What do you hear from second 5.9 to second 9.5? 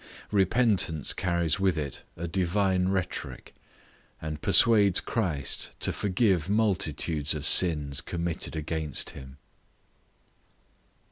forgive multitudes of sins committed against him.